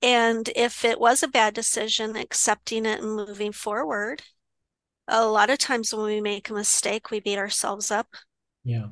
[0.01, 4.23] And if it was a bad decision, accepting it and moving forward.
[5.07, 8.07] A lot of times when we make a mistake, we beat ourselves up.
[8.63, 8.87] Yeah.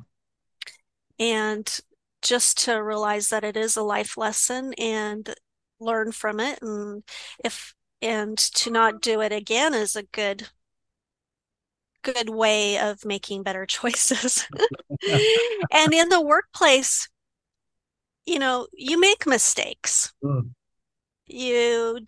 [1.18, 1.80] And
[2.22, 5.34] just to realize that it is a life lesson and
[5.78, 7.02] learn from it and
[7.44, 10.48] if and to not do it again is a good
[12.04, 14.46] good way of making better choices
[15.72, 17.08] and in the workplace
[18.26, 20.50] you know you make mistakes mm.
[21.26, 21.98] you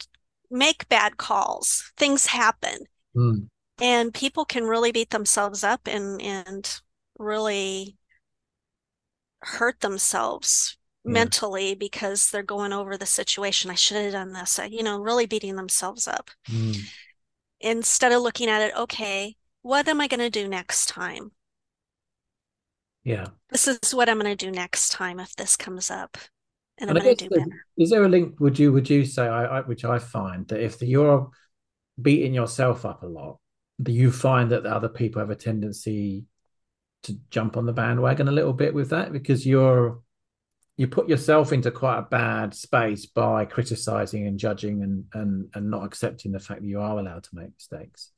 [0.51, 2.79] make bad calls things happen
[3.17, 3.49] mm.
[3.81, 6.81] and people can really beat themselves up and and
[7.19, 7.97] really
[9.43, 11.13] hurt themselves yeah.
[11.13, 13.71] mentally because they're going over the situation.
[13.71, 16.31] I should have done this, you know, really beating themselves up.
[16.51, 16.77] Mm.
[17.61, 21.33] Instead of looking at it, okay, what am I going to do next time?
[23.03, 23.27] Yeah.
[23.51, 26.17] This is what I'm going to do next time if this comes up.
[26.79, 27.65] And, and I'm going to do better.
[27.77, 30.63] Is there a link, would you, would you say, I, I, which I find that
[30.63, 31.31] if you're
[32.01, 33.39] beating yourself up a lot,
[33.83, 36.27] do you find that other people have a tendency
[37.03, 40.01] to jump on the bandwagon a little bit with that because you're
[40.77, 45.71] you put yourself into quite a bad space by criticizing and judging and and and
[45.71, 48.11] not accepting the fact that you are allowed to make mistakes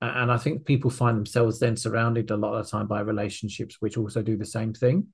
[0.00, 3.76] and i think people find themselves then surrounded a lot of the time by relationships
[3.80, 5.08] which also do the same thing.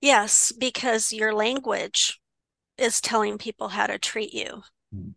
[0.00, 2.20] Yes because your language
[2.78, 4.62] is telling people how to treat you.
[4.94, 5.14] Mm.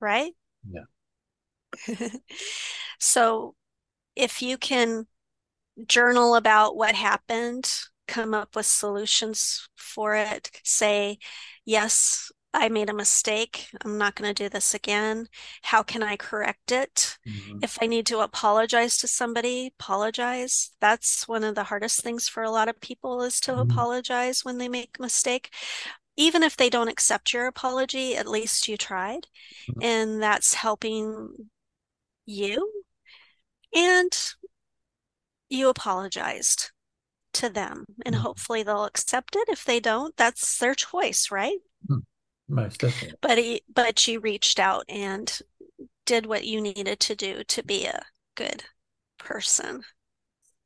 [0.00, 0.32] right?
[0.68, 0.84] Yeah.
[2.98, 3.54] So
[4.16, 5.06] if you can
[5.86, 7.70] journal about what happened,
[8.08, 11.18] come up with solutions for it, say,
[11.64, 13.68] yes, I made a mistake.
[13.84, 15.26] I'm not going to do this again.
[15.62, 17.18] How can I correct it?
[17.26, 17.58] Mm-hmm.
[17.62, 20.70] If I need to apologize to somebody, apologize.
[20.80, 23.70] That's one of the hardest things for a lot of people is to mm-hmm.
[23.70, 25.52] apologize when they make a mistake.
[26.16, 29.26] Even if they don't accept your apology, at least you tried.
[29.68, 29.82] Mm-hmm.
[29.82, 31.50] And that's helping
[32.24, 32.70] you
[33.74, 34.34] and
[35.48, 36.70] you apologized
[37.32, 38.18] to them and mm.
[38.18, 41.58] hopefully they'll accept it if they don't that's their choice right.
[42.48, 43.18] Most definitely.
[43.20, 45.38] But he, but you reached out and
[46.06, 48.02] did what you needed to do to be a
[48.34, 48.64] good
[49.18, 49.82] person.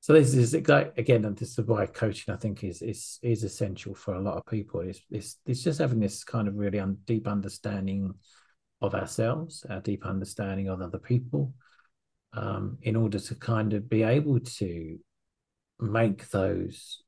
[0.01, 3.95] So this is again and this is why coaching i think is is is essential
[3.95, 4.81] for a lot of people.
[4.81, 8.14] It's it's, it's just having this kind of really un, deep understanding
[8.81, 11.53] of ourselves our deep understanding of other people
[12.33, 14.99] um, in order to kind of be able to
[15.81, 17.03] make those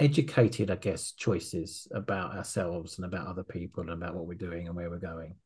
[0.00, 4.66] educated, I guess, choices about ourselves and about other people and about what we're doing
[4.66, 5.36] and where we're going.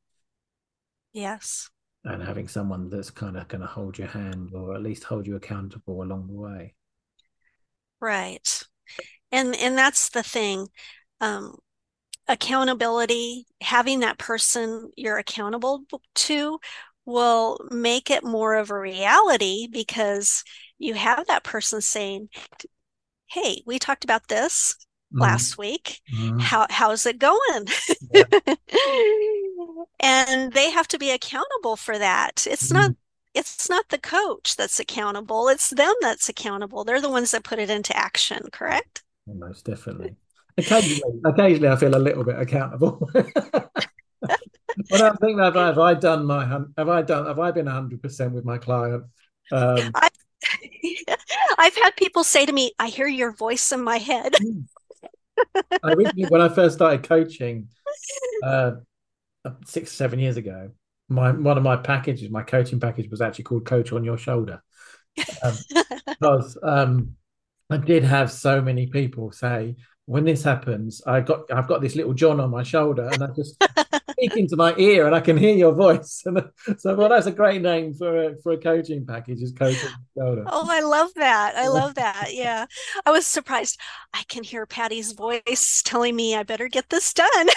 [1.12, 1.70] Yes.
[2.04, 5.26] And having someone that's kind of going to hold your hand or at least hold
[5.26, 6.74] you accountable along the way.
[8.00, 8.62] Right.
[9.30, 10.68] And and that's the thing.
[11.20, 11.56] Um,
[12.28, 15.84] accountability, having that person you're accountable
[16.14, 16.58] to
[17.04, 20.44] will make it more of a reality because
[20.78, 22.28] you have that person saying,
[23.32, 24.76] Hey, we talked about this
[25.10, 25.22] mm-hmm.
[25.22, 26.00] last week.
[26.14, 26.38] Mm-hmm.
[26.38, 27.66] How how's it going?
[28.12, 28.24] Yeah.
[30.00, 32.46] and they have to be accountable for that.
[32.46, 32.76] It's mm-hmm.
[32.76, 32.90] not
[33.34, 36.84] it's not the coach that's accountable, it's them that's accountable.
[36.84, 39.02] They're the ones that put it into action, correct?
[39.26, 40.14] Most definitely.
[40.58, 43.08] Occasionally, occasionally I feel a little bit accountable.
[43.14, 43.30] well,
[44.92, 48.34] I think that have I done my have I done have I been hundred percent
[48.34, 49.04] with my client?
[49.50, 50.10] Um, I,
[51.58, 54.34] I've had people say to me, "I hear your voice in my head."
[55.82, 57.68] I recently, when I first started coaching,
[58.44, 58.72] uh,
[59.66, 60.70] six seven years ago,
[61.08, 64.62] my one of my packages, my coaching package, was actually called "Coach on Your Shoulder,"
[65.42, 65.54] um,
[66.06, 67.16] because um,
[67.70, 69.76] I did have so many people say,
[70.06, 73.28] when this happens, I got I've got this little John on my shoulder, and I
[73.28, 73.62] just
[74.36, 76.22] into my ear, and I can hear your voice.
[76.32, 79.42] And so, well, that's a great name for a for a coaching package.
[79.42, 80.44] Is coaching shoulder.
[80.46, 81.54] Oh, I love that!
[81.56, 82.28] I love that.
[82.32, 82.66] Yeah,
[83.04, 83.78] I was surprised.
[84.14, 87.48] I can hear Patti's voice telling me I better get this done.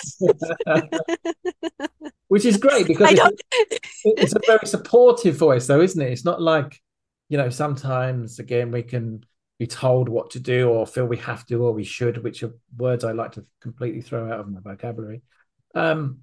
[2.28, 6.11] Which is great because it's, it's a very supportive voice, though, isn't it?
[6.11, 6.82] It's not like
[7.30, 9.24] you you know, sometimes again we can
[9.57, 12.53] be told what to do or feel we have to or we should, which are
[12.78, 15.22] words I like to completely throw out of my vocabulary.
[15.74, 16.20] Um,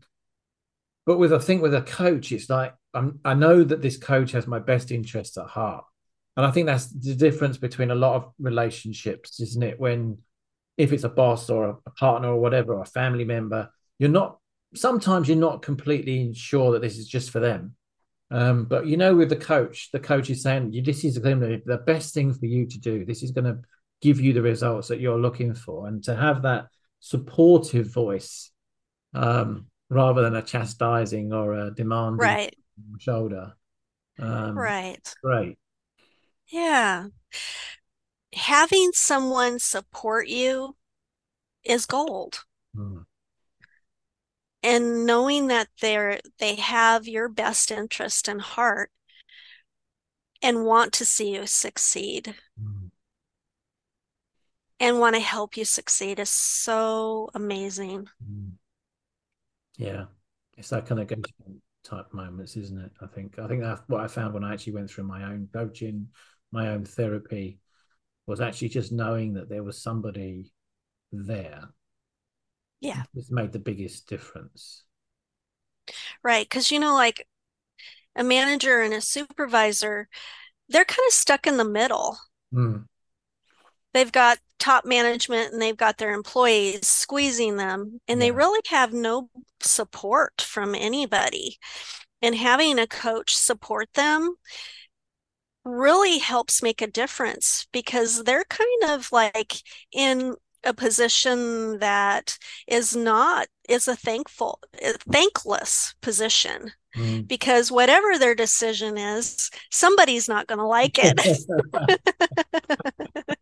[1.05, 4.33] but with I think with a coach, it's like I'm, I know that this coach
[4.33, 5.85] has my best interests at heart,
[6.37, 9.81] and I think that's the difference between a lot of relationships, isn't it?
[9.81, 10.19] When
[10.77, 14.39] if it's a boss or a partner or whatever, or a family member, you're not.
[14.75, 17.75] Sometimes you're not completely sure that this is just for them.
[18.31, 22.15] Um, but you know, with the coach, the coach is saying, "This is the best
[22.15, 23.05] thing for you to do.
[23.05, 23.59] This is going to
[24.01, 26.69] give you the results that you're looking for." And to have that
[27.01, 28.51] supportive voice,
[29.13, 32.57] um, rather than a chastising or a demanding right.
[32.99, 33.53] shoulder,
[34.19, 35.59] um, right, great,
[36.49, 37.07] yeah.
[38.35, 40.77] Having someone support you
[41.65, 42.45] is gold.
[42.77, 43.05] Mm
[44.63, 48.91] and knowing that they're they have your best interest in heart
[50.41, 52.91] and want to see you succeed mm.
[54.79, 58.53] and want to help you succeed is so amazing mm.
[59.83, 60.05] Yeah
[60.57, 61.17] it's that kind of go
[61.85, 64.73] type moments isn't it i think i think that's what i found when i actually
[64.73, 66.07] went through my own coaching
[66.53, 67.59] my own therapy
[68.27, 70.53] was actually just knowing that there was somebody
[71.11, 71.69] there
[72.83, 73.05] yeah.
[73.15, 74.83] It's made the biggest difference.
[76.23, 76.45] Right.
[76.45, 77.29] Because, you know, like
[78.17, 80.09] a manager and a supervisor,
[80.69, 82.19] they're kind of stuck in the middle.
[82.53, 82.87] Mm.
[83.93, 88.27] They've got top management and they've got their employees squeezing them, and yeah.
[88.27, 89.29] they really have no
[89.61, 91.59] support from anybody.
[92.21, 94.37] And having a coach support them
[95.65, 99.55] really helps make a difference because they're kind of like
[99.93, 100.35] in
[100.65, 102.39] a position that
[102.69, 104.61] is not is a thankful
[105.11, 107.27] thankless position mm.
[107.27, 111.19] because whatever their decision is somebody's not going to like it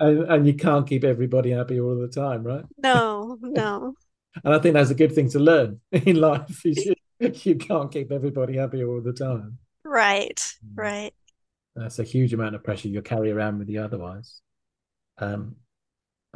[0.00, 2.64] and, and, you can't keep everybody happy all the time right?
[2.78, 3.94] No no.
[4.44, 8.10] And i think that's a good thing to learn in life you, you can't keep
[8.10, 9.58] everybody happy all the time.
[9.84, 10.76] Right mm.
[10.76, 11.12] right.
[11.76, 14.40] That's a huge amount of pressure you'll carry around with you otherwise.
[15.18, 15.56] Um,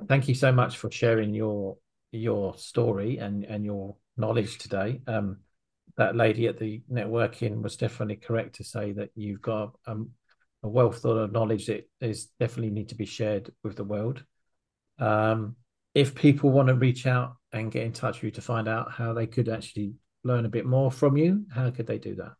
[0.09, 1.79] thank you so much for sharing your
[2.13, 5.01] your story and and your knowledge today.
[5.07, 5.39] Um,
[5.97, 10.11] that lady at the networking was definitely correct to say that you've got um,
[10.67, 14.23] a wealth of knowledge that is definitely need to be shared with the world.
[14.99, 15.57] Um,
[15.95, 18.93] if people want to reach out and get in touch with you to find out
[18.93, 19.95] how they could actually
[20.25, 22.33] learn a bit more from you, how could they do that?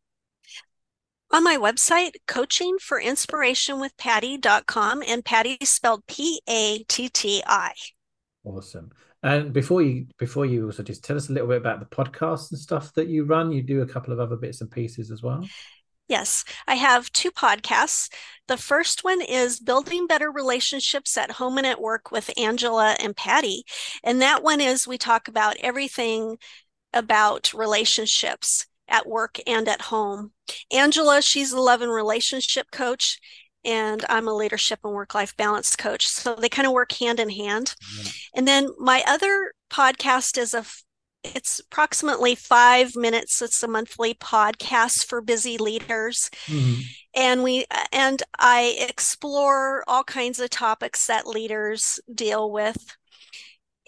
[1.31, 7.73] on my website, coachingforinspirationwithpatti.com, and Patti spelled P A T T I.
[8.45, 8.91] Awesome.
[9.23, 12.53] And before you before you also just tell us a little bit about the podcast
[12.53, 13.53] and stuff that you run.
[13.53, 15.45] You do a couple of other bits and pieces as well.
[16.09, 18.09] Yes, I have two podcasts.
[18.47, 23.17] The first one is Building Better Relationships at Home and at Work with Angela and
[23.17, 23.65] Patti.
[24.05, 26.39] And that one is we talk about everything
[26.93, 30.31] about relationships at work and at home.
[30.73, 33.19] Angela, she's a love and relationship coach,
[33.65, 36.07] and I'm a leadership and work life balance coach.
[36.07, 37.75] So they kind of work hand in hand.
[38.33, 40.65] And then my other podcast is a
[41.35, 43.43] it's approximately five minutes.
[43.43, 46.31] It's a monthly podcast for busy leaders.
[46.47, 46.81] Mm-hmm.
[47.15, 52.97] And we and I explore all kinds of topics that leaders deal with.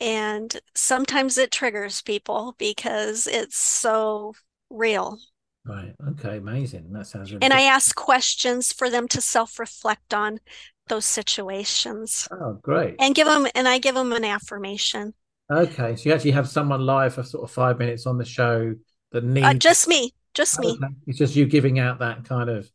[0.01, 4.34] And sometimes it triggers people because it's so
[4.70, 5.18] real.
[5.64, 5.95] Right.
[6.11, 6.39] Okay.
[6.39, 6.93] Amazing.
[6.93, 7.61] That sounds really And good.
[7.61, 10.41] I ask questions for them to self-reflect on
[10.86, 12.26] those situations.
[12.30, 12.97] Oh, great.
[12.99, 15.12] And give them and I give them an affirmation.
[15.51, 15.96] Okay.
[15.96, 18.74] So you actually have someone live for sort of five minutes on the show
[19.12, 20.12] that needs uh, just me.
[20.34, 20.78] Just me.
[21.07, 22.70] It's just you giving out that kind of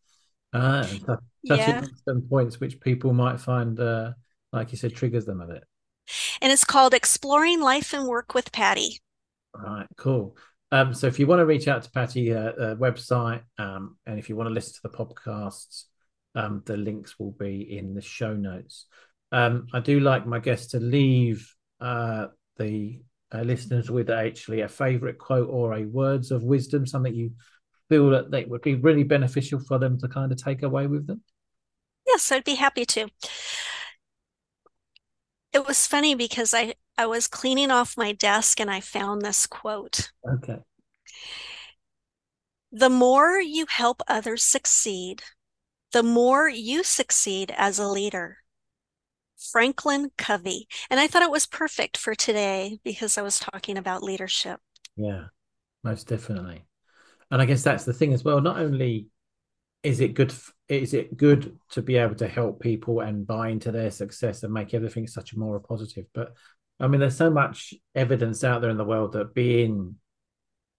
[0.52, 1.84] uh, touching yeah.
[2.06, 4.12] some points which people might find uh,
[4.52, 5.64] like you said triggers them a bit.
[6.42, 9.00] And it's called Exploring Life and Work with Patti.
[9.56, 10.38] Right, cool.
[10.72, 14.20] Um, so if you want to reach out to Patti, uh, uh, website, um, and
[14.20, 15.86] if you want to listen to the podcasts,
[16.36, 18.88] um, the links will be in the show notes.
[19.32, 22.28] Um, I do like my guests to leave uh,
[22.58, 23.00] the
[23.34, 27.32] uh, listeners with actually a favorite quote or a words of wisdom, something you
[27.90, 31.08] feel that they would be really beneficial for them to kind of take away with
[31.08, 31.22] them.
[32.06, 33.10] Yes, I'd be happy to.
[35.52, 39.48] It was funny because I I was cleaning off my desk and I found this
[39.48, 40.12] quote.
[40.28, 40.60] Okay.
[42.72, 45.22] The more you help others succeed,
[45.92, 48.43] the more you succeed as a leader.
[49.38, 50.68] Franklin Covey.
[50.90, 54.60] And I thought it was perfect for today because I was talking about leadership.
[54.96, 55.26] Yeah,
[55.84, 56.66] most definitely.
[57.32, 58.42] And I guess that's the thing as well.
[58.42, 59.08] Not only
[59.82, 60.34] is it good
[60.70, 64.54] is it good to be able to help people and buy into their success and
[64.54, 66.06] make everything such a more positive?
[66.14, 66.34] But
[66.80, 69.96] I mean, there's so much evidence out there in the world that being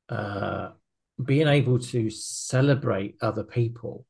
[0.08, 0.70] uh,
[1.22, 4.06] being able to celebrate other people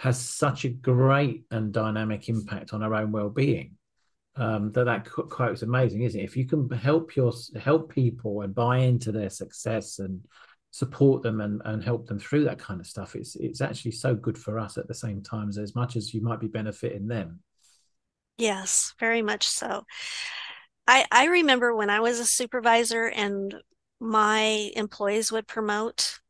[0.00, 3.76] has such a great and dynamic impact on our own well-being
[4.36, 6.24] um, that that quote is amazing, isn't it?
[6.24, 10.24] If you can help your help people and buy into their success and
[10.70, 14.14] support them and, and help them through that kind of stuff, it's it's actually so
[14.14, 17.06] good for us at the same time as as much as you might be benefiting
[17.06, 17.40] them.
[18.38, 19.84] Yes, very much so.
[20.86, 23.54] I I remember when I was a supervisor and
[24.00, 26.20] my employees would promote.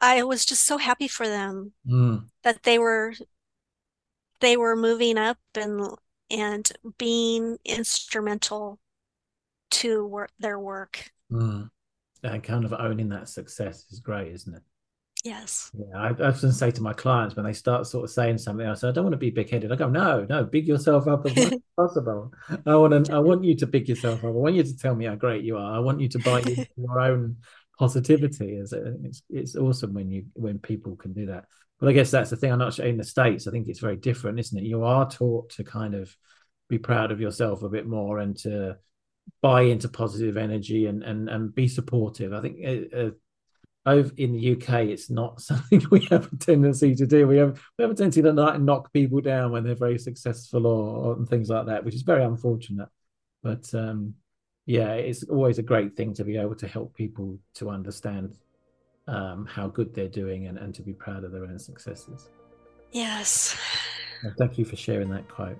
[0.00, 2.24] I was just so happy for them mm.
[2.42, 3.14] that they were
[4.40, 5.96] they were moving up and
[6.30, 8.78] and being instrumental
[9.70, 11.10] to work their work.
[11.30, 11.70] Mm.
[12.22, 14.62] And kind of owning that success is great, isn't it?
[15.24, 15.70] Yes.
[15.74, 18.66] Yeah, I, I often say to my clients when they start sort of saying something,
[18.66, 19.70] I say, I don't want to be big headed.
[19.70, 22.32] I go, no, no, big yourself up as much as possible.
[22.66, 24.24] I want to, I want you to big yourself up.
[24.24, 25.76] I want you to tell me how great you are.
[25.76, 26.42] I want you to buy
[26.76, 27.36] your own
[27.80, 28.56] positivity.
[28.56, 31.46] Is it's, it's awesome when you when people can do that.
[31.78, 32.52] But I guess that's the thing.
[32.52, 33.48] I'm not sure in the states.
[33.48, 34.64] I think it's very different, isn't it?
[34.64, 36.14] You are taught to kind of
[36.68, 38.76] be proud of yourself a bit more and to
[39.40, 42.34] buy into positive energy and and and be supportive.
[42.34, 43.10] I think uh, uh
[43.86, 47.26] over in the UK, it's not something we have a tendency to do.
[47.26, 51.16] We have we have a tendency to knock people down when they're very successful or,
[51.16, 52.90] or things like that, which is very unfortunate.
[53.42, 54.16] But um,
[54.70, 58.36] yeah, it's always a great thing to be able to help people to understand
[59.08, 62.30] um, how good they're doing and, and to be proud of their own successes.
[62.92, 63.56] Yes.
[64.22, 65.58] Well, thank you for sharing that quote.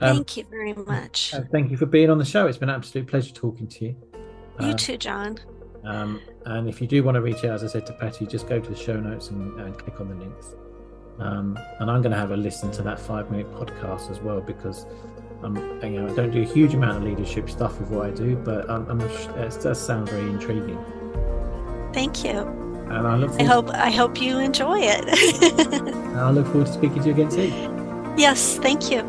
[0.00, 1.32] Um, thank you very much.
[1.52, 2.48] thank you for being on the show.
[2.48, 3.96] It's been an absolute pleasure talking to you.
[4.58, 5.38] You uh, too, John.
[5.84, 8.48] Um, and if you do want to reach out, as I said to Patti, just
[8.48, 10.56] go to the show notes and, and click on the links.
[11.20, 14.40] Um, and I'm going to have a listen to that five minute podcast as well
[14.40, 14.86] because
[15.42, 18.10] I'm, you know, I don't do a huge amount of leadership stuff with what I
[18.10, 20.78] do, but I'm, I'm, it does sound very intriguing.
[21.92, 22.38] Thank you.
[22.90, 23.30] And I look.
[23.40, 25.04] I hope I hope you enjoy it.
[26.16, 28.18] I look forward to speaking to you again soon.
[28.18, 29.02] Yes, thank you.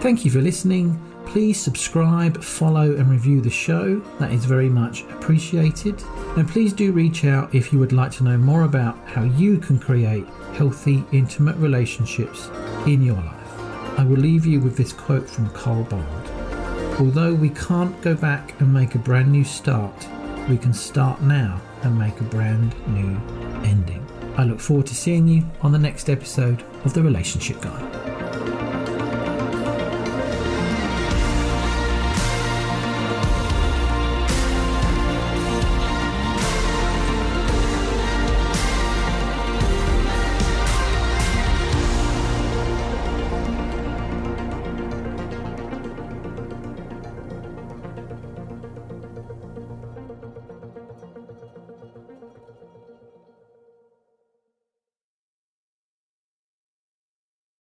[0.00, 0.98] Thank you for listening.
[1.26, 4.00] Please subscribe, follow, and review the show.
[4.18, 6.02] That is very much appreciated.
[6.36, 9.58] And please do reach out if you would like to know more about how you
[9.58, 12.48] can create healthy, intimate relationships
[12.86, 13.98] in your life.
[13.98, 16.30] I will leave you with this quote from Carl Bard.
[17.00, 20.08] Although we can't go back and make a brand new start,
[20.48, 23.16] we can start now and make a brand new
[23.64, 24.06] ending.
[24.36, 28.09] I look forward to seeing you on the next episode of The Relationship Guy.